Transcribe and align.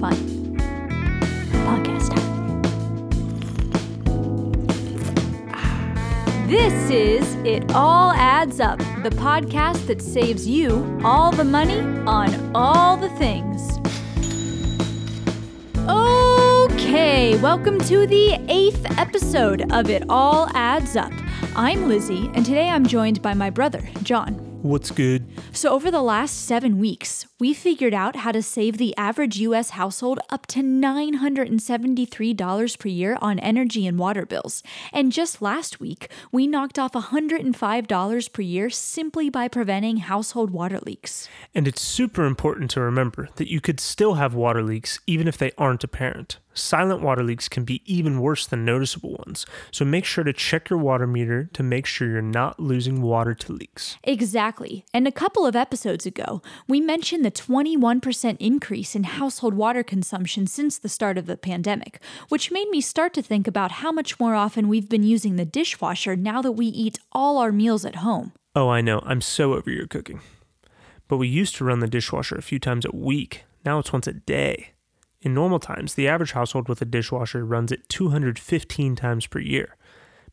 Podcast 0.00 0.48
time. 2.14 2.62
This 6.48 6.90
is 6.90 7.34
It 7.44 7.70
All 7.74 8.12
Adds 8.12 8.60
Up, 8.60 8.78
the 9.02 9.10
podcast 9.10 9.86
that 9.88 10.00
saves 10.00 10.48
you 10.48 10.98
all 11.04 11.32
the 11.32 11.44
money 11.44 11.80
on 12.06 12.56
all 12.56 12.96
the 12.96 13.10
things. 13.10 13.78
Okay, 15.86 17.38
welcome 17.42 17.78
to 17.80 18.06
the 18.06 18.38
eighth 18.48 18.86
episode 18.98 19.70
of 19.70 19.90
It 19.90 20.04
All 20.08 20.48
Adds 20.54 20.96
Up. 20.96 21.12
I'm 21.54 21.88
Lizzie, 21.88 22.30
and 22.34 22.46
today 22.46 22.70
I'm 22.70 22.86
joined 22.86 23.20
by 23.20 23.34
my 23.34 23.50
brother, 23.50 23.82
John. 24.02 24.49
What's 24.62 24.90
good? 24.90 25.26
So, 25.52 25.70
over 25.70 25.90
the 25.90 26.02
last 26.02 26.44
seven 26.44 26.78
weeks, 26.78 27.26
we 27.38 27.54
figured 27.54 27.94
out 27.94 28.16
how 28.16 28.30
to 28.30 28.42
save 28.42 28.76
the 28.76 28.94
average 28.94 29.38
US 29.38 29.70
household 29.70 30.20
up 30.28 30.46
to 30.48 30.60
$973 30.60 32.78
per 32.78 32.88
year 32.88 33.16
on 33.22 33.38
energy 33.38 33.86
and 33.86 33.98
water 33.98 34.26
bills. 34.26 34.62
And 34.92 35.12
just 35.12 35.40
last 35.40 35.80
week, 35.80 36.10
we 36.30 36.46
knocked 36.46 36.78
off 36.78 36.92
$105 36.92 38.32
per 38.34 38.42
year 38.42 38.68
simply 38.68 39.30
by 39.30 39.48
preventing 39.48 39.96
household 39.96 40.50
water 40.50 40.78
leaks. 40.84 41.26
And 41.54 41.66
it's 41.66 41.80
super 41.80 42.26
important 42.26 42.70
to 42.72 42.82
remember 42.82 43.30
that 43.36 43.50
you 43.50 43.62
could 43.62 43.80
still 43.80 44.12
have 44.14 44.34
water 44.34 44.62
leaks 44.62 45.00
even 45.06 45.26
if 45.26 45.38
they 45.38 45.52
aren't 45.56 45.84
apparent. 45.84 46.38
Silent 46.52 47.00
water 47.00 47.22
leaks 47.22 47.48
can 47.48 47.64
be 47.64 47.80
even 47.86 48.20
worse 48.20 48.44
than 48.44 48.64
noticeable 48.64 49.16
ones, 49.24 49.46
so 49.70 49.84
make 49.84 50.04
sure 50.04 50.24
to 50.24 50.32
check 50.32 50.68
your 50.68 50.80
water 50.80 51.06
meter 51.06 51.48
to 51.52 51.62
make 51.62 51.86
sure 51.86 52.10
you're 52.10 52.22
not 52.22 52.58
losing 52.58 53.02
water 53.02 53.34
to 53.34 53.52
leaks. 53.52 53.96
Exactly. 54.02 54.84
And 54.92 55.06
a 55.06 55.12
couple 55.12 55.46
of 55.46 55.54
episodes 55.54 56.06
ago, 56.06 56.42
we 56.66 56.80
mentioned 56.80 57.24
the 57.24 57.30
21% 57.30 58.36
increase 58.40 58.96
in 58.96 59.04
household 59.04 59.54
water 59.54 59.84
consumption 59.84 60.46
since 60.48 60.76
the 60.76 60.88
start 60.88 61.16
of 61.16 61.26
the 61.26 61.36
pandemic, 61.36 62.02
which 62.28 62.50
made 62.50 62.68
me 62.70 62.80
start 62.80 63.14
to 63.14 63.22
think 63.22 63.46
about 63.46 63.72
how 63.72 63.92
much 63.92 64.18
more 64.18 64.34
often 64.34 64.68
we've 64.68 64.88
been 64.88 65.04
using 65.04 65.36
the 65.36 65.44
dishwasher 65.44 66.16
now 66.16 66.42
that 66.42 66.52
we 66.52 66.66
eat 66.66 66.98
all 67.12 67.38
our 67.38 67.52
meals 67.52 67.84
at 67.84 67.96
home. 67.96 68.32
Oh, 68.56 68.68
I 68.68 68.80
know, 68.80 69.00
I'm 69.04 69.20
so 69.20 69.54
over 69.54 69.70
your 69.70 69.86
cooking. 69.86 70.20
But 71.06 71.18
we 71.18 71.28
used 71.28 71.54
to 71.56 71.64
run 71.64 71.78
the 71.78 71.86
dishwasher 71.86 72.34
a 72.34 72.42
few 72.42 72.58
times 72.58 72.84
a 72.84 72.94
week, 72.94 73.44
now 73.64 73.78
it's 73.78 73.92
once 73.92 74.08
a 74.08 74.12
day. 74.12 74.70
In 75.22 75.34
normal 75.34 75.58
times, 75.58 75.94
the 75.94 76.08
average 76.08 76.32
household 76.32 76.68
with 76.68 76.80
a 76.80 76.86
dishwasher 76.86 77.44
runs 77.44 77.70
it 77.72 77.88
215 77.88 78.96
times 78.96 79.26
per 79.26 79.38
year. 79.38 79.76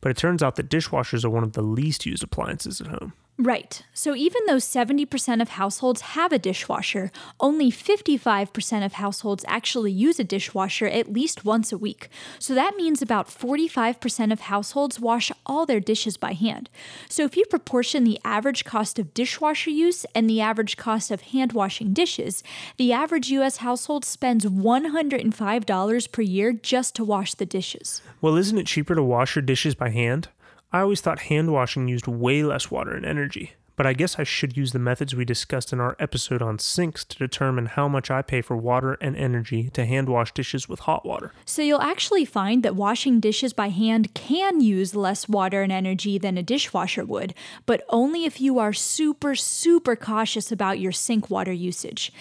But 0.00 0.10
it 0.10 0.16
turns 0.16 0.42
out 0.42 0.56
that 0.56 0.70
dishwashers 0.70 1.24
are 1.24 1.30
one 1.30 1.42
of 1.42 1.52
the 1.52 1.62
least 1.62 2.06
used 2.06 2.22
appliances 2.22 2.80
at 2.80 2.86
home. 2.86 3.12
Right. 3.40 3.84
So 3.94 4.16
even 4.16 4.42
though 4.46 4.56
70% 4.56 5.40
of 5.40 5.50
households 5.50 6.00
have 6.00 6.32
a 6.32 6.40
dishwasher, 6.40 7.12
only 7.38 7.70
55% 7.70 8.84
of 8.84 8.94
households 8.94 9.44
actually 9.46 9.92
use 9.92 10.18
a 10.18 10.24
dishwasher 10.24 10.86
at 10.88 11.12
least 11.12 11.44
once 11.44 11.70
a 11.70 11.78
week. 11.78 12.08
So 12.40 12.52
that 12.56 12.74
means 12.76 13.00
about 13.00 13.28
45% 13.28 14.32
of 14.32 14.40
households 14.40 14.98
wash 14.98 15.30
all 15.46 15.66
their 15.66 15.78
dishes 15.78 16.16
by 16.16 16.32
hand. 16.32 16.68
So 17.08 17.22
if 17.22 17.36
you 17.36 17.44
proportion 17.46 18.02
the 18.02 18.18
average 18.24 18.64
cost 18.64 18.98
of 18.98 19.14
dishwasher 19.14 19.70
use 19.70 20.04
and 20.16 20.28
the 20.28 20.40
average 20.40 20.76
cost 20.76 21.12
of 21.12 21.20
hand 21.20 21.52
washing 21.52 21.92
dishes, 21.92 22.42
the 22.76 22.92
average 22.92 23.30
US 23.30 23.58
household 23.58 24.04
spends 24.04 24.46
$105 24.46 26.12
per 26.12 26.22
year 26.22 26.52
just 26.52 26.96
to 26.96 27.04
wash 27.04 27.34
the 27.34 27.46
dishes. 27.46 28.02
Well, 28.20 28.34
isn't 28.34 28.58
it 28.58 28.66
cheaper 28.66 28.96
to 28.96 29.02
wash 29.02 29.36
your 29.36 29.42
dishes 29.42 29.76
by 29.76 29.90
hand? 29.90 30.26
I 30.72 30.80
always 30.80 31.00
thought 31.00 31.20
hand 31.20 31.52
washing 31.52 31.88
used 31.88 32.06
way 32.06 32.42
less 32.42 32.70
water 32.70 32.92
and 32.92 33.06
energy 33.06 33.54
but 33.78 33.86
I 33.86 33.92
guess 33.92 34.18
I 34.18 34.24
should 34.24 34.56
use 34.56 34.72
the 34.72 34.80
methods 34.80 35.14
we 35.14 35.24
discussed 35.24 35.72
in 35.72 35.78
our 35.78 35.94
episode 36.00 36.42
on 36.42 36.58
sinks 36.58 37.04
to 37.04 37.16
determine 37.16 37.66
how 37.66 37.86
much 37.86 38.10
I 38.10 38.22
pay 38.22 38.42
for 38.42 38.56
water 38.56 38.94
and 39.00 39.16
energy 39.16 39.70
to 39.70 39.86
hand 39.86 40.08
wash 40.08 40.34
dishes 40.34 40.68
with 40.68 40.80
hot 40.80 41.06
water. 41.06 41.32
So 41.44 41.62
you'll 41.62 41.80
actually 41.80 42.24
find 42.24 42.64
that 42.64 42.74
washing 42.74 43.20
dishes 43.20 43.52
by 43.52 43.68
hand 43.68 44.14
can 44.14 44.60
use 44.60 44.96
less 44.96 45.28
water 45.28 45.62
and 45.62 45.70
energy 45.70 46.18
than 46.18 46.36
a 46.36 46.42
dishwasher 46.42 47.04
would, 47.04 47.34
but 47.66 47.84
only 47.88 48.24
if 48.24 48.40
you 48.40 48.58
are 48.58 48.72
super, 48.72 49.36
super 49.36 49.94
cautious 49.94 50.50
about 50.50 50.80
your 50.80 50.92
sink 50.92 51.30
water 51.30 51.52
usage. 51.52 52.12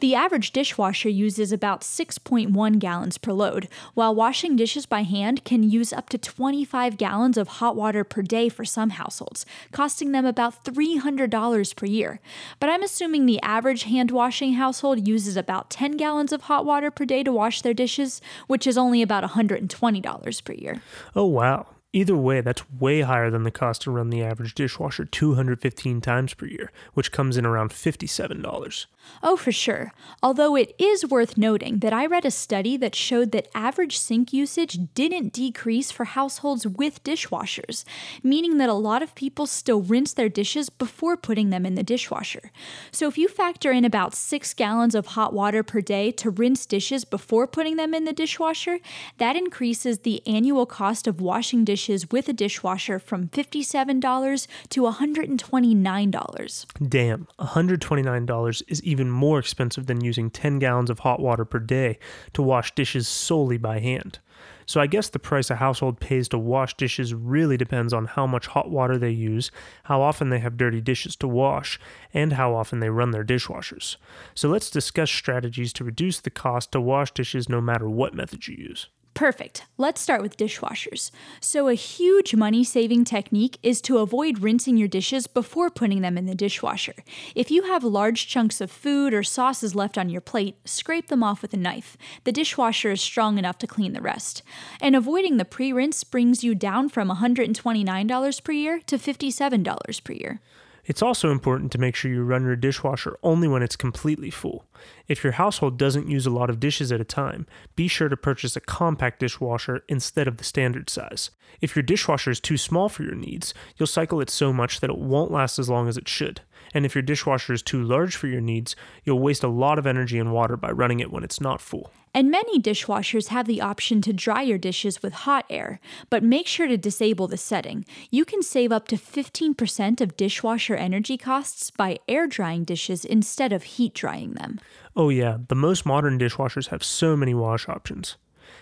The 0.00 0.14
average 0.14 0.52
dishwasher 0.52 1.08
uses 1.08 1.52
about 1.52 1.80
6.1 1.82 2.78
gallons 2.78 3.18
per 3.18 3.32
load, 3.32 3.68
while 3.94 4.14
washing 4.14 4.56
dishes 4.56 4.86
by 4.86 5.02
hand 5.02 5.44
can 5.44 5.62
use 5.62 5.92
up 5.92 6.08
to 6.10 6.18
25 6.18 6.96
gallons 6.96 7.36
of 7.36 7.48
hot 7.48 7.76
water 7.76 8.04
per 8.04 8.22
day 8.22 8.48
for 8.48 8.64
some 8.64 8.90
households, 8.90 9.44
costing 9.72 10.12
them 10.12 10.24
about 10.24 10.64
300 10.64 11.16
$100 11.16 11.76
per 11.76 11.86
year. 11.86 12.20
But 12.60 12.70
I'm 12.70 12.82
assuming 12.82 13.26
the 13.26 13.40
average 13.42 13.84
hand 13.84 14.10
washing 14.10 14.54
household 14.54 15.06
uses 15.06 15.36
about 15.36 15.70
10 15.70 15.96
gallons 15.96 16.32
of 16.32 16.42
hot 16.42 16.64
water 16.64 16.90
per 16.90 17.04
day 17.04 17.22
to 17.22 17.32
wash 17.32 17.62
their 17.62 17.74
dishes, 17.74 18.20
which 18.46 18.66
is 18.66 18.78
only 18.78 19.02
about 19.02 19.24
$120 19.24 20.44
per 20.44 20.52
year. 20.52 20.82
Oh, 21.14 21.26
wow. 21.26 21.66
Either 21.96 22.14
way, 22.14 22.42
that's 22.42 22.70
way 22.70 23.00
higher 23.00 23.30
than 23.30 23.44
the 23.44 23.50
cost 23.50 23.80
to 23.80 23.90
run 23.90 24.10
the 24.10 24.22
average 24.22 24.54
dishwasher 24.54 25.06
215 25.06 26.02
times 26.02 26.34
per 26.34 26.44
year, 26.44 26.70
which 26.92 27.10
comes 27.10 27.38
in 27.38 27.46
around 27.46 27.70
$57. 27.70 28.86
Oh, 29.22 29.36
for 29.36 29.52
sure. 29.52 29.94
Although 30.22 30.56
it 30.56 30.74
is 30.78 31.06
worth 31.06 31.38
noting 31.38 31.78
that 31.78 31.94
I 31.94 32.04
read 32.04 32.26
a 32.26 32.30
study 32.30 32.76
that 32.76 32.94
showed 32.94 33.32
that 33.32 33.48
average 33.54 33.96
sink 33.96 34.34
usage 34.34 34.78
didn't 34.92 35.32
decrease 35.32 35.90
for 35.90 36.04
households 36.04 36.66
with 36.66 37.02
dishwashers, 37.02 37.84
meaning 38.22 38.58
that 38.58 38.68
a 38.68 38.74
lot 38.74 39.02
of 39.02 39.14
people 39.14 39.46
still 39.46 39.80
rinse 39.80 40.12
their 40.12 40.28
dishes 40.28 40.68
before 40.68 41.16
putting 41.16 41.48
them 41.48 41.64
in 41.64 41.76
the 41.76 41.82
dishwasher. 41.82 42.50
So 42.90 43.08
if 43.08 43.16
you 43.16 43.26
factor 43.28 43.72
in 43.72 43.86
about 43.86 44.14
six 44.14 44.52
gallons 44.52 44.94
of 44.94 45.06
hot 45.06 45.32
water 45.32 45.62
per 45.62 45.80
day 45.80 46.10
to 46.12 46.28
rinse 46.28 46.66
dishes 46.66 47.06
before 47.06 47.46
putting 47.46 47.76
them 47.76 47.94
in 47.94 48.04
the 48.04 48.12
dishwasher, 48.12 48.80
that 49.16 49.36
increases 49.36 50.00
the 50.00 50.20
annual 50.26 50.66
cost 50.66 51.06
of 51.06 51.22
washing 51.22 51.64
dishes 51.64 51.85
with 52.10 52.28
a 52.28 52.32
dishwasher 52.32 52.98
from 52.98 53.28
$57 53.28 54.46
to 54.70 54.82
$129. 54.82 56.88
Damn, 56.88 57.28
$129 57.38 58.62
is 58.68 58.82
even 58.82 59.10
more 59.10 59.38
expensive 59.38 59.86
than 59.86 60.02
using 60.02 60.30
10 60.30 60.58
gallons 60.58 60.90
of 60.90 61.00
hot 61.00 61.20
water 61.20 61.44
per 61.44 61.58
day 61.58 61.98
to 62.32 62.42
wash 62.42 62.74
dishes 62.74 63.08
solely 63.08 63.56
by 63.56 63.78
hand. 63.78 64.18
So 64.66 64.80
I 64.80 64.88
guess 64.88 65.08
the 65.08 65.20
price 65.20 65.48
a 65.48 65.56
household 65.56 66.00
pays 66.00 66.28
to 66.30 66.38
wash 66.38 66.76
dishes 66.76 67.14
really 67.14 67.56
depends 67.56 67.92
on 67.92 68.06
how 68.06 68.26
much 68.26 68.48
hot 68.48 68.68
water 68.68 68.98
they 68.98 69.10
use, 69.10 69.52
how 69.84 70.02
often 70.02 70.28
they 70.28 70.40
have 70.40 70.56
dirty 70.56 70.80
dishes 70.80 71.14
to 71.16 71.28
wash, 71.28 71.78
and 72.12 72.32
how 72.32 72.54
often 72.54 72.80
they 72.80 72.90
run 72.90 73.12
their 73.12 73.24
dishwashers. 73.24 73.96
So 74.34 74.48
let's 74.48 74.68
discuss 74.68 75.10
strategies 75.10 75.72
to 75.74 75.84
reduce 75.84 76.20
the 76.20 76.30
cost 76.30 76.72
to 76.72 76.80
wash 76.80 77.12
dishes 77.12 77.48
no 77.48 77.60
matter 77.60 77.88
what 77.88 78.14
method 78.14 78.48
you 78.48 78.56
use. 78.56 78.88
Perfect. 79.16 79.64
Let's 79.78 80.02
start 80.02 80.20
with 80.20 80.36
dishwashers. 80.36 81.10
So, 81.40 81.68
a 81.68 81.74
huge 81.74 82.34
money 82.34 82.62
saving 82.62 83.06
technique 83.06 83.58
is 83.62 83.80
to 83.80 83.96
avoid 83.96 84.40
rinsing 84.40 84.76
your 84.76 84.88
dishes 84.88 85.26
before 85.26 85.70
putting 85.70 86.02
them 86.02 86.18
in 86.18 86.26
the 86.26 86.34
dishwasher. 86.34 86.92
If 87.34 87.50
you 87.50 87.62
have 87.62 87.82
large 87.82 88.28
chunks 88.28 88.60
of 88.60 88.70
food 88.70 89.14
or 89.14 89.22
sauces 89.22 89.74
left 89.74 89.96
on 89.96 90.10
your 90.10 90.20
plate, 90.20 90.58
scrape 90.66 91.08
them 91.08 91.22
off 91.22 91.40
with 91.40 91.54
a 91.54 91.56
knife. 91.56 91.96
The 92.24 92.32
dishwasher 92.32 92.90
is 92.90 93.00
strong 93.00 93.38
enough 93.38 93.56
to 93.58 93.66
clean 93.66 93.94
the 93.94 94.02
rest. 94.02 94.42
And 94.82 94.94
avoiding 94.94 95.38
the 95.38 95.46
pre 95.46 95.72
rinse 95.72 96.04
brings 96.04 96.44
you 96.44 96.54
down 96.54 96.90
from 96.90 97.08
$129 97.08 98.44
per 98.44 98.52
year 98.52 98.80
to 98.84 98.98
$57 98.98 100.04
per 100.04 100.12
year. 100.12 100.40
It's 100.86 101.02
also 101.02 101.30
important 101.30 101.72
to 101.72 101.78
make 101.78 101.96
sure 101.96 102.10
you 102.10 102.22
run 102.22 102.44
your 102.44 102.54
dishwasher 102.54 103.18
only 103.22 103.48
when 103.48 103.62
it's 103.62 103.76
completely 103.76 104.30
full. 104.30 104.64
If 105.08 105.24
your 105.24 105.32
household 105.32 105.78
doesn't 105.78 106.08
use 106.08 106.26
a 106.26 106.30
lot 106.30 106.48
of 106.48 106.60
dishes 106.60 106.92
at 106.92 107.00
a 107.00 107.04
time, 107.04 107.46
be 107.74 107.88
sure 107.88 108.08
to 108.08 108.16
purchase 108.16 108.56
a 108.56 108.60
compact 108.60 109.18
dishwasher 109.18 109.82
instead 109.88 110.28
of 110.28 110.36
the 110.36 110.44
standard 110.44 110.88
size. 110.88 111.30
If 111.60 111.74
your 111.74 111.82
dishwasher 111.82 112.30
is 112.30 112.40
too 112.40 112.56
small 112.56 112.88
for 112.88 113.02
your 113.02 113.16
needs, 113.16 113.52
you'll 113.76 113.88
cycle 113.88 114.20
it 114.20 114.30
so 114.30 114.52
much 114.52 114.80
that 114.80 114.90
it 114.90 114.98
won't 114.98 115.32
last 115.32 115.58
as 115.58 115.68
long 115.68 115.88
as 115.88 115.96
it 115.96 116.08
should. 116.08 116.40
And 116.74 116.84
if 116.84 116.94
your 116.94 117.02
dishwasher 117.02 117.52
is 117.52 117.62
too 117.62 117.82
large 117.82 118.16
for 118.16 118.26
your 118.26 118.40
needs, 118.40 118.76
you'll 119.04 119.20
waste 119.20 119.42
a 119.42 119.48
lot 119.48 119.78
of 119.78 119.86
energy 119.86 120.18
and 120.18 120.32
water 120.32 120.56
by 120.56 120.70
running 120.70 121.00
it 121.00 121.10
when 121.10 121.24
it's 121.24 121.40
not 121.40 121.60
full. 121.60 121.92
And 122.14 122.30
many 122.30 122.58
dishwashers 122.58 123.28
have 123.28 123.46
the 123.46 123.60
option 123.60 124.00
to 124.00 124.12
dry 124.12 124.40
your 124.40 124.56
dishes 124.56 125.02
with 125.02 125.12
hot 125.12 125.44
air, 125.50 125.80
but 126.08 126.22
make 126.22 126.46
sure 126.46 126.66
to 126.66 126.78
disable 126.78 127.28
the 127.28 127.36
setting. 127.36 127.84
You 128.10 128.24
can 128.24 128.42
save 128.42 128.72
up 128.72 128.88
to 128.88 128.96
15% 128.96 130.00
of 130.00 130.16
dishwasher 130.16 130.74
energy 130.74 131.18
costs 131.18 131.70
by 131.70 131.98
air 132.08 132.26
drying 132.26 132.64
dishes 132.64 133.04
instead 133.04 133.52
of 133.52 133.64
heat 133.64 133.92
drying 133.92 134.32
them. 134.32 134.58
Oh, 134.96 135.10
yeah, 135.10 135.36
the 135.48 135.54
most 135.54 135.84
modern 135.84 136.18
dishwashers 136.18 136.68
have 136.68 136.82
so 136.82 137.16
many 137.16 137.34
wash 137.34 137.68
options. 137.68 138.16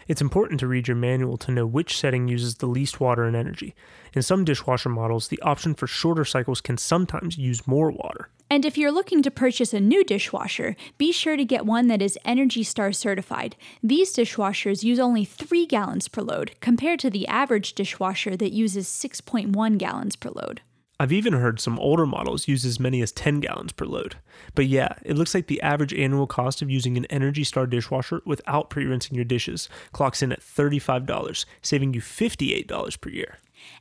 It's 0.06 0.21
important 0.21 0.61
to 0.61 0.67
read 0.67 0.89
your 0.89 0.97
manual 0.97 1.37
to 1.39 1.53
know 1.53 1.67
which 1.67 1.97
setting 1.97 2.29
uses 2.29 2.56
the 2.56 2.67
least 2.67 3.01
water 3.01 3.25
and 3.25 3.35
energy. 3.35 3.75
In 4.12 4.23
some 4.23 4.45
dishwasher 4.45 4.89
models, 4.89 5.29
the 5.29 5.41
option 5.43 5.75
for 5.75 5.87
shorter 5.87 6.25
cycles 6.25 6.61
can 6.61 6.77
sometimes 6.77 7.39
use 7.39 7.67
more 7.67 7.91
water. 7.91 8.29
And 8.51 8.65
if 8.65 8.77
you're 8.77 8.93
looking 8.93 9.23
to 9.23 9.31
purchase 9.31 9.73
a 9.73 9.81
new 9.81 10.05
dishwasher, 10.05 10.77
be 10.99 11.11
sure 11.11 11.37
to 11.37 11.45
get 11.45 11.67
one 11.67 11.89
that 11.89 12.03
is 12.03 12.19
Energy 12.25 12.62
Star 12.62 12.93
certified. 12.93 13.56
These 13.83 14.15
dishwashers 14.15 14.85
use 14.85 15.01
only 15.01 15.25
3 15.25 15.67
gallons 15.67 16.09
per 16.09 16.21
load, 16.21 16.55
compared 16.61 17.01
to 17.01 17.11
the 17.11 17.27
average 17.27 17.73
dishwasher 17.73 18.37
that 18.37 18.53
uses 18.53 18.87
6.1 18.87 19.79
gallons 19.79 20.15
per 20.15 20.29
load. 20.29 20.61
I've 21.05 21.12
even 21.12 21.35
heard 21.35 21.61
some 21.61 21.79
older 21.81 22.06
models 22.06 22.49
use 22.49 22.65
as 22.65 22.81
many 22.81 23.03
as 23.03 23.12
10 23.12 23.41
gallons 23.41 23.73
per 23.73 23.85
load. 23.85 24.17
But 24.55 24.69
yeah, 24.69 24.95
it 25.03 25.19
looks 25.19 25.35
like 25.35 25.49
the 25.49 25.61
average 25.61 25.93
annual 25.93 26.27
cost 26.27 26.62
of 26.62 26.71
using 26.71 26.97
an 26.97 27.05
Energy 27.11 27.45
Star 27.45 27.67
dishwasher 27.67 28.23
without 28.25 28.71
pre 28.71 28.87
rinsing 28.87 29.15
your 29.15 29.27
dishes 29.27 29.69
clocks 29.93 30.23
in 30.23 30.33
at 30.33 30.41
$35, 30.41 31.45
saving 31.61 31.93
you 31.93 32.01
$58 32.01 33.01
per 33.03 33.11
year. 33.11 33.37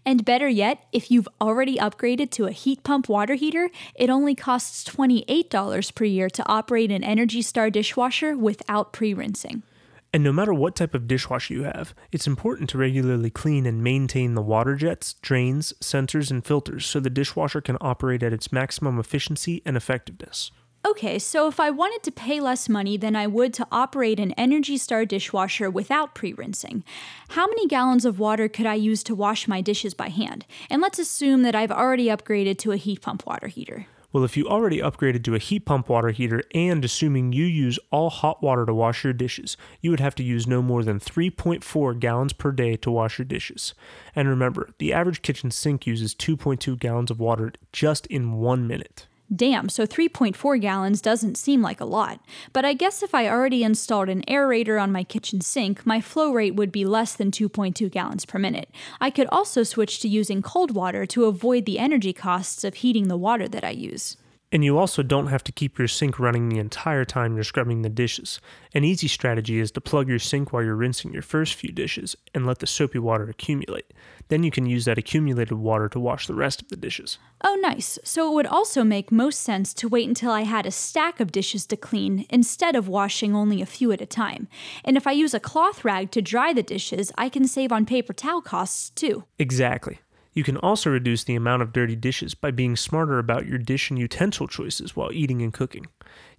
And 0.05 0.25
better 0.25 0.49
yet, 0.49 0.85
if 0.91 1.09
you've 1.09 1.29
already 1.39 1.77
upgraded 1.77 2.29
to 2.31 2.45
a 2.45 2.51
heat 2.51 2.83
pump 2.83 3.07
water 3.07 3.35
heater, 3.35 3.69
it 3.95 4.09
only 4.09 4.35
costs 4.35 4.83
$28 4.83 5.95
per 5.95 6.03
year 6.03 6.29
to 6.29 6.45
operate 6.45 6.91
an 6.91 7.05
Energy 7.05 7.41
Star 7.41 7.69
dishwasher 7.69 8.35
without 8.35 8.91
pre 8.91 9.13
rinsing. 9.13 9.63
And 10.13 10.23
no 10.23 10.31
matter 10.31 10.53
what 10.53 10.75
type 10.75 10.93
of 10.93 11.07
dishwasher 11.07 11.55
you 11.55 11.63
have, 11.63 11.95
it's 12.11 12.27
important 12.27 12.69
to 12.69 12.77
regularly 12.77 13.31
clean 13.31 13.65
and 13.65 13.83
maintain 13.83 14.35
the 14.35 14.43
water 14.43 14.75
jets, 14.75 15.13
drains, 15.15 15.73
sensors, 15.81 16.29
and 16.29 16.45
filters 16.45 16.85
so 16.85 16.99
the 16.99 17.09
dishwasher 17.09 17.61
can 17.61 17.77
operate 17.81 18.21
at 18.21 18.31
its 18.31 18.51
maximum 18.51 18.99
efficiency 18.99 19.63
and 19.65 19.75
effectiveness. 19.75 20.51
Okay, 20.85 21.17
so 21.17 21.47
if 21.47 21.59
I 21.59 21.71
wanted 21.71 22.03
to 22.03 22.11
pay 22.11 22.41
less 22.41 22.69
money 22.69 22.95
than 22.95 23.15
I 23.15 23.25
would 23.25 23.53
to 23.55 23.67
operate 23.71 24.19
an 24.19 24.33
Energy 24.33 24.77
Star 24.77 25.05
dishwasher 25.05 25.71
without 25.71 26.13
pre 26.13 26.33
rinsing, 26.33 26.83
how 27.29 27.47
many 27.47 27.67
gallons 27.67 28.05
of 28.05 28.19
water 28.19 28.47
could 28.47 28.65
I 28.65 28.75
use 28.75 29.01
to 29.03 29.15
wash 29.15 29.47
my 29.47 29.61
dishes 29.61 29.93
by 29.93 30.09
hand? 30.09 30.45
And 30.69 30.81
let's 30.81 30.99
assume 30.99 31.41
that 31.43 31.55
I've 31.55 31.71
already 31.71 32.07
upgraded 32.07 32.59
to 32.59 32.73
a 32.73 32.77
heat 32.77 33.01
pump 33.01 33.25
water 33.25 33.47
heater. 33.47 33.87
Well, 34.13 34.23
if 34.23 34.37
you 34.37 34.47
already 34.47 34.77
upgraded 34.77 35.23
to 35.23 35.33
a 35.33 35.39
heat 35.39 35.65
pump 35.65 35.89
water 35.89 36.11
heater 36.11 36.43
and 36.53 36.85
assuming 36.85 37.33
you 37.33 37.45
use 37.45 37.79
all 37.89 38.11
hot 38.11 38.43
water 38.43 38.63
to 38.63 38.73
wash 38.73 39.03
your 39.03 39.11
dishes, 39.11 39.57
you 39.81 39.89
would 39.89 39.99
have 39.99 40.13
to 40.15 40.23
use 40.23 40.45
no 40.45 40.61
more 40.61 40.83
than 40.83 40.99
3.4 40.99 41.99
gallons 41.99 42.31
per 42.31 42.51
day 42.51 42.75
to 42.75 42.91
wash 42.91 43.17
your 43.17 43.25
dishes. 43.25 43.73
And 44.15 44.29
remember, 44.29 44.69
the 44.77 44.93
average 44.93 45.23
kitchen 45.23 45.49
sink 45.49 45.87
uses 45.87 46.13
2.2 46.13 46.79
gallons 46.79 47.09
of 47.09 47.19
water 47.19 47.53
just 47.71 48.05
in 48.05 48.33
one 48.33 48.67
minute. 48.67 49.07
Damn, 49.33 49.69
so 49.69 49.87
3.4 49.87 50.61
gallons 50.61 51.01
doesn't 51.01 51.37
seem 51.37 51.61
like 51.61 51.79
a 51.79 51.85
lot. 51.85 52.19
But 52.51 52.65
I 52.65 52.73
guess 52.73 53.01
if 53.01 53.15
I 53.15 53.27
already 53.27 53.63
installed 53.63 54.09
an 54.09 54.21
aerator 54.27 54.81
on 54.81 54.91
my 54.91 55.03
kitchen 55.03 55.41
sink, 55.41 55.85
my 55.85 56.01
flow 56.01 56.31
rate 56.31 56.55
would 56.55 56.71
be 56.71 56.85
less 56.85 57.13
than 57.13 57.31
2.2 57.31 57.89
gallons 57.89 58.25
per 58.25 58.37
minute. 58.37 58.69
I 59.01 59.09
could 59.09 59.27
also 59.31 59.63
switch 59.63 59.99
to 60.01 60.07
using 60.07 60.41
cold 60.41 60.75
water 60.75 61.05
to 61.07 61.25
avoid 61.25 61.65
the 61.65 61.79
energy 61.79 62.13
costs 62.13 62.63
of 62.63 62.75
heating 62.75 63.07
the 63.07 63.17
water 63.17 63.47
that 63.47 63.63
I 63.63 63.71
use. 63.71 64.17
And 64.53 64.63
you 64.63 64.77
also 64.77 65.01
don't 65.01 65.27
have 65.27 65.43
to 65.45 65.51
keep 65.51 65.79
your 65.79 65.87
sink 65.87 66.19
running 66.19 66.47
the 66.47 66.59
entire 66.59 67.05
time 67.05 67.33
you're 67.33 67.43
scrubbing 67.43 67.81
the 67.81 67.89
dishes. 67.89 68.39
An 68.75 68.83
easy 68.83 69.07
strategy 69.07 69.59
is 69.59 69.71
to 69.71 69.81
plug 69.81 70.07
your 70.07 70.19
sink 70.19 70.53
while 70.53 70.61
you're 70.61 70.75
rinsing 70.75 71.11
your 71.11 71.23
first 71.23 71.55
few 71.55 71.71
dishes 71.71 72.15
and 72.35 72.45
let 72.45 72.59
the 72.59 72.67
soapy 72.67 72.99
water 72.99 73.27
accumulate. 73.27 73.91
Then 74.27 74.43
you 74.43 74.51
can 74.51 74.67
use 74.67 74.85
that 74.85 74.99
accumulated 74.99 75.57
water 75.57 75.89
to 75.89 75.99
wash 75.99 76.27
the 76.27 76.35
rest 76.35 76.61
of 76.61 76.67
the 76.67 76.75
dishes. 76.75 77.17
Oh, 77.43 77.57
nice. 77.63 77.97
So 78.03 78.29
it 78.29 78.35
would 78.35 78.45
also 78.45 78.83
make 78.83 79.11
most 79.11 79.41
sense 79.41 79.73
to 79.73 79.89
wait 79.89 80.07
until 80.07 80.29
I 80.29 80.41
had 80.41 80.67
a 80.67 80.71
stack 80.71 81.19
of 81.19 81.31
dishes 81.31 81.65
to 81.65 81.75
clean 81.75 82.27
instead 82.29 82.75
of 82.75 82.87
washing 82.87 83.35
only 83.35 83.59
a 83.59 83.65
few 83.65 83.91
at 83.91 84.01
a 84.01 84.05
time. 84.05 84.47
And 84.85 84.97
if 84.97 85.07
I 85.07 85.13
use 85.13 85.33
a 85.33 85.39
cloth 85.39 85.83
rag 85.83 86.11
to 86.11 86.21
dry 86.21 86.53
the 86.53 86.61
dishes, 86.61 87.11
I 87.17 87.27
can 87.27 87.47
save 87.47 87.71
on 87.71 87.87
paper 87.87 88.13
towel 88.13 88.43
costs 88.43 88.91
too. 88.91 89.23
Exactly. 89.39 89.97
You 90.33 90.43
can 90.43 90.57
also 90.57 90.89
reduce 90.89 91.23
the 91.23 91.35
amount 91.35 91.61
of 91.61 91.73
dirty 91.73 91.95
dishes 91.95 92.33
by 92.33 92.51
being 92.51 92.75
smarter 92.75 93.19
about 93.19 93.45
your 93.45 93.59
dish 93.59 93.89
and 93.89 93.99
utensil 93.99 94.47
choices 94.47 94.95
while 94.95 95.11
eating 95.11 95.41
and 95.41 95.53
cooking. 95.53 95.85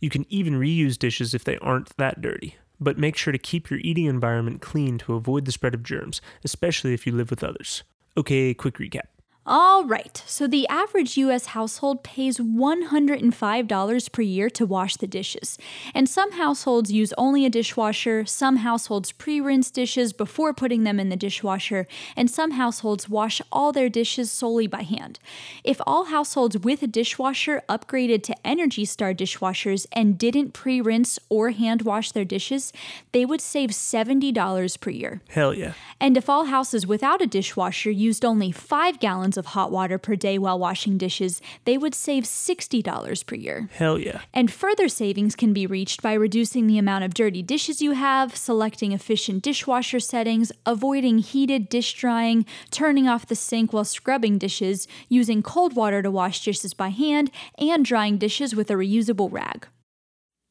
You 0.00 0.11
can 0.11 0.26
even 0.29 0.58
reuse 0.58 0.99
dishes 0.99 1.32
if 1.32 1.44
they 1.44 1.58
aren't 1.58 1.96
that 1.96 2.20
dirty, 2.20 2.56
but 2.81 2.99
make 2.99 3.17
sure 3.17 3.32
to 3.32 3.38
keep 3.38 3.70
your 3.70 3.81
eating 3.81 4.06
environment 4.06 4.61
clean 4.61 4.99
to 4.99 5.14
avoid 5.14 5.44
the 5.44 5.52
spread 5.52 5.75
of 5.75 5.85
germs, 5.85 6.20
especially 6.43 6.93
if 6.93 7.06
you 7.06 7.12
live 7.12 7.31
with 7.31 7.44
others. 7.44 7.85
Okay, 8.17 8.52
quick 8.52 8.79
recap. 8.79 9.13
All 9.46 9.85
right, 9.85 10.23
so 10.26 10.46
the 10.46 10.67
average 10.69 11.19
US 11.19 11.46
household 11.46 12.02
pays 12.02 12.38
$105 12.38 14.12
per 14.12 14.23
year 14.23 14.49
to 14.49 14.64
wash 14.64 14.96
the 14.96 15.06
dishes. 15.06 15.58
And 15.93 16.08
some 16.08 16.32
households 16.32 16.91
use 16.91 17.12
only 17.19 17.44
a 17.44 17.50
dishwasher, 17.50 18.25
some 18.25 18.56
households 18.56 19.12
pre 19.12 19.43
rinse 19.43 19.70
dishes 19.70 20.14
before 20.14 20.55
putting 20.55 20.85
them 20.85 20.99
in 20.99 21.11
the 21.11 21.17
dishwasher, 21.17 21.87
and 22.17 22.31
some 22.31 22.52
households 22.52 23.11
wash 23.11 23.43
all 23.52 23.70
their 23.70 23.91
dishes 23.91 24.31
solely 24.31 24.67
by 24.67 24.82
hand. 24.82 25.19
If 25.62 25.79
all 25.87 26.06
households 26.06 26.56
with 26.56 26.82
a 26.82 26.87
dishwasher 26.87 27.61
upgraded 27.69 28.23
to 28.23 28.47
Energy 28.47 28.87
Star 28.87 29.12
dishwashers 29.12 29.87
and 29.93 30.17
didn't 30.17 30.55
pre 30.55 30.81
rinse 30.81 31.19
or 31.29 31.50
hand 31.50 31.82
wash 31.82 32.12
their 32.12 32.25
dishes, 32.25 32.73
they 33.12 33.26
would 33.26 33.43
save 33.43 33.70
$70 33.70 34.81
per 34.81 34.88
year. 34.88 35.20
Hell 35.29 35.52
yeah. 35.52 35.75
And 36.00 36.17
if 36.17 36.31
all 36.31 36.47
houses 36.47 36.87
without 36.87 37.20
a 37.20 37.26
dishwasher 37.26 37.90
used 37.90 38.25
only 38.25 38.50
5 38.50 38.99
gallons 39.00 39.34
of 39.37 39.47
hot 39.47 39.71
water 39.71 39.99
per 39.99 40.17
day 40.17 40.39
while 40.39 40.59
washing 40.59 40.99
dishes, 40.99 41.41
they 41.65 41.79
would 41.79 41.95
save 41.95 42.25
$60 42.25 43.27
per 43.27 43.35
year. 43.35 43.69
Hell 43.73 43.99
yeah. 43.99 44.21
And 44.33 44.51
further 44.51 44.89
savings 44.89 45.35
can 45.37 45.53
be 45.53 45.67
reached 45.67 46.03
by 46.03 46.13
reducing 46.15 46.67
the 46.67 46.79
amount 46.79 47.05
of 47.05 47.15
dirty 47.15 47.43
dishes 47.43 47.83
you 47.83 47.93
have, 47.93 48.37
selecting 48.37 48.93
efficient 48.93 49.43
dishwasher 49.43 50.01
settings, 50.01 50.53
avoiding 50.67 51.19
heated 51.19 51.69
dish 51.69 51.95
drying, 51.95 52.47
turning 52.71 53.09
off 53.09 53.27
the 53.27 53.35
sink 53.35 53.73
while 53.73 53.85
scrubbing 53.85 54.39
dishes, 54.39 54.87
using 55.09 55.43
cold 55.43 55.75
water 55.75 56.03
to 56.03 56.11
wash 56.11 56.45
dishes 56.45 56.75
by 56.75 56.89
hand, 56.89 57.31
and 57.59 57.85
drying 57.85 58.19
dishes 58.19 58.55
with 58.55 58.71
a 58.71 58.75
reusable 58.75 59.33
rag. 59.33 59.69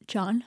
John? 0.06 0.44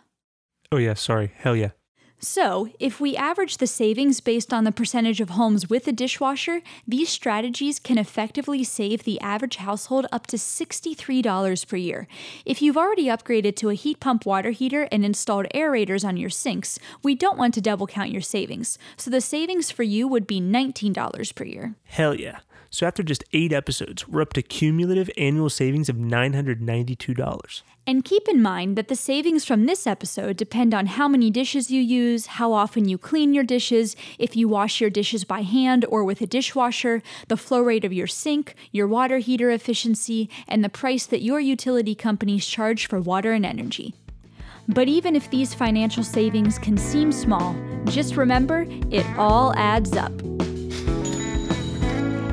Oh, 0.72 0.78
yeah, 0.78 0.94
sorry. 0.94 1.32
Hell 1.38 1.56
yeah. 1.56 1.72
So, 2.20 2.70
if 2.80 3.00
we 3.00 3.16
average 3.16 3.58
the 3.58 3.68
savings 3.68 4.22
based 4.22 4.52
on 4.52 4.64
the 4.64 4.72
percentage 4.72 5.22
of 5.22 5.30
homes 5.32 5.70
with 5.70 5.88
a 5.88 5.92
dishwasher, 5.92 6.62
these 6.88 7.10
strategies 7.10 7.78
can 7.78 8.00
effectively 8.00 8.64
save 8.64 9.04
the 9.04 9.22
average 9.22 9.58
household 9.58 10.08
up 10.12 10.26
to 10.28 10.38
$63 10.38 11.68
per 11.68 11.78
year. 11.78 12.08
If 12.44 12.60
you've 12.60 12.76
already 12.76 13.06
upgraded 13.06 13.56
to 13.58 13.70
a 13.70 13.76
heat 13.76 14.00
pump 14.00 14.26
water 14.26 14.50
heater 14.50 14.88
and 14.92 15.06
installed 15.06 15.46
aerators 15.54 16.04
on 16.04 16.18
your 16.18 16.32
sinks, 16.32 16.80
we 17.04 17.14
don't 17.14 17.38
want 17.38 17.54
to 17.54 17.62
double 17.62 17.86
count 17.86 18.10
your 18.10 18.22
savings. 18.22 18.80
So, 18.96 19.12
the 19.12 19.22
savings 19.22 19.70
for 19.70 19.84
you 19.84 20.08
would 20.08 20.26
be 20.26 20.42
$19 20.42 21.36
per 21.36 21.44
year. 21.44 21.76
Hell 21.84 22.16
yeah. 22.16 22.40
So 22.70 22.86
after 22.86 23.04
just 23.04 23.24
eight 23.32 23.54
episodes, 23.54 24.08
we're 24.08 24.22
up 24.22 24.34
to 24.34 24.42
cumulative 24.42 25.10
annual 25.18 25.50
savings 25.50 25.88
of 25.88 25.96
$992. 25.96 27.62
And 27.90 28.04
keep 28.04 28.28
in 28.28 28.42
mind 28.42 28.76
that 28.76 28.90
the 28.90 28.98
savings 28.98 29.46
from 29.46 29.66
this 29.66 29.88
episode 29.88 30.36
depend 30.36 30.74
on 30.74 30.88
how 30.88 31.08
many 31.08 31.32
dishes 31.32 31.72
you 31.72 31.82
use, 31.82 32.26
how 32.26 32.52
often 32.52 32.90
you 32.90 32.98
clean 32.98 33.34
your 33.34 33.46
dishes, 33.46 33.96
if 34.20 34.36
you 34.36 34.50
wash 34.50 34.82
your 34.82 34.90
dishes 34.90 35.24
by 35.24 35.40
hand 35.40 35.86
or 35.88 36.04
with 36.04 36.20
a 36.20 36.28
dishwasher, 36.28 37.02
the 37.30 37.38
flow 37.38 37.62
rate 37.62 37.86
of 37.86 37.94
your 37.94 38.06
sink, 38.06 38.56
your 38.74 38.88
water 38.88 39.20
heater 39.20 39.50
efficiency, 39.50 40.30
and 40.50 40.66
the 40.66 40.70
price 40.70 41.06
that 41.06 41.22
your 41.22 41.40
utility 41.40 41.96
companies 41.96 42.46
charge 42.46 42.90
for 42.90 43.00
water 43.00 43.32
and 43.32 43.46
energy. 43.46 43.96
But 44.68 44.90
even 44.90 45.16
if 45.16 45.30
these 45.30 45.54
financial 45.54 46.04
savings 46.04 46.60
can 46.60 46.78
seem 46.78 47.14
small, 47.14 47.56
just 47.86 48.18
remember 48.18 48.66
it 48.92 49.06
all 49.18 49.56
adds 49.56 49.96
up. 49.96 50.12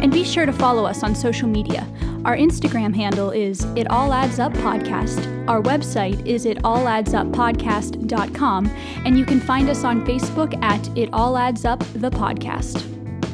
And 0.03 0.11
be 0.11 0.25
sure 0.25 0.47
to 0.47 0.53
follow 0.53 0.85
us 0.85 1.05
on 1.05 1.15
social 1.15 1.47
media. 1.47 1.87
Our 2.25 2.37
Instagram 2.39 2.97
handle 2.97 3.31
is 3.33 3.65
It 3.77 3.91
All 3.91 4.11
Adds 4.11 4.39
Up 4.39 4.55
Podcast. 4.55 5.47
Our 5.47 5.61
website 5.61 6.27
is 6.27 6.47
italladdsuppodcast.com, 6.47 8.67
and 9.05 9.19
you 9.19 9.27
can 9.27 9.41
find 9.41 9.69
us 9.69 9.85
on 9.85 10.07
Facebook 10.07 10.59
at 10.65 10.89
It 10.97 11.11
All 11.13 11.37
Adds 11.37 11.67
Up 11.67 11.81
the 11.93 12.09
Podcast. 12.09 12.83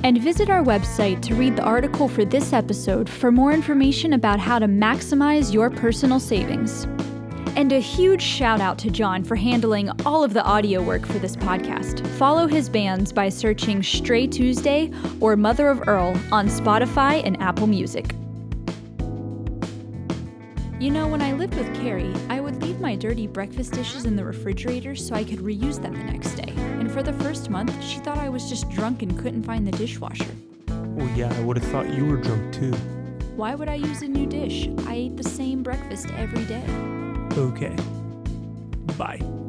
And 0.03 0.21
visit 0.21 0.51
our 0.51 0.65
website 0.65 1.23
to 1.23 1.37
read 1.37 1.55
the 1.55 1.63
article 1.63 2.09
for 2.09 2.25
this 2.25 2.53
episode 2.53 3.09
for 3.09 3.31
more 3.31 3.53
information 3.53 4.15
about 4.15 4.41
how 4.41 4.59
to 4.59 4.67
maximize 4.67 5.53
your 5.53 5.71
personal 5.71 6.19
savings. 6.19 6.89
And 7.55 7.71
a 7.71 7.79
huge 7.79 8.23
shout 8.23 8.61
out 8.61 8.77
to 8.79 8.91
John 8.91 9.23
for 9.23 9.37
handling 9.37 9.89
all 10.05 10.25
of 10.25 10.35
the 10.35 10.43
audio 10.43 10.83
work 10.83 11.07
for 11.07 11.21
this 11.21 11.37
podcast. 11.37 12.05
Follow 12.19 12.49
his 12.49 12.69
bands 12.69 13.13
by 13.13 13.29
searching 13.29 13.85
Stray 13.85 14.27
Tuesday 14.27 14.91
or 15.21 15.37
Mother 15.37 15.69
of 15.69 15.87
Earl 15.87 16.21
on 16.33 16.49
Spotify 16.49 17.23
and 17.25 17.41
Apple 17.41 17.69
Music. 17.69 18.17
You 20.81 20.91
know, 20.91 21.07
when 21.07 21.21
I 21.21 21.35
lived 21.35 21.57
with 21.57 21.75
Carrie, 21.75 22.15
I 22.31 22.41
would 22.41 22.63
leave 22.63 22.81
my 22.81 22.97
dirty 22.97 23.27
breakfast 23.27 23.75
dishes 23.75 24.07
in 24.07 24.17
the 24.17 24.25
refrigerator 24.25 24.97
so 24.97 25.15
I 25.15 25.25
could 25.25 25.41
reuse 25.41 25.81
them 25.81 25.93
the 25.93 26.05
next 26.05 26.37
day. 26.37 26.55
And 26.57 26.91
for 26.91 27.03
the 27.03 27.13
first 27.13 27.51
month, 27.51 27.85
she 27.85 27.99
thought 27.99 28.17
I 28.17 28.31
was 28.31 28.49
just 28.49 28.71
drunk 28.71 29.03
and 29.03 29.19
couldn't 29.19 29.43
find 29.43 29.69
the 29.69 29.73
dishwasher. 29.73 30.35
Well, 30.69 31.11
yeah, 31.15 31.31
I 31.37 31.41
would 31.43 31.59
have 31.59 31.71
thought 31.71 31.91
you 31.91 32.07
were 32.07 32.17
drunk 32.17 32.55
too. 32.55 32.73
Why 33.37 33.55
would 33.55 33.69
I 33.69 33.75
use 33.75 34.01
a 34.01 34.09
new 34.09 34.25
dish? 34.25 34.71
I 34.87 34.95
ate 34.95 35.19
the 35.19 35.29
same 35.29 35.63
breakfast 35.63 36.09
every 36.17 36.47
day. 36.47 36.65
Okay. 37.37 37.77
Bye. 38.97 39.40